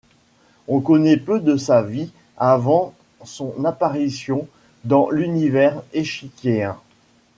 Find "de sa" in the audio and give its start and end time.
1.41-1.83